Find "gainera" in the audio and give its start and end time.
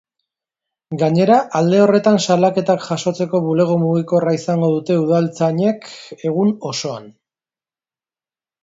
1.01-1.35